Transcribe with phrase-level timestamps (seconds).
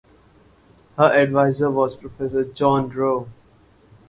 [0.97, 3.29] Her advisor was Professor John Rowe.